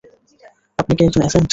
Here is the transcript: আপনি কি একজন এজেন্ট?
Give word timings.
আপনি 0.79 0.93
কি 0.97 1.01
একজন 1.05 1.21
এজেন্ট? 1.23 1.49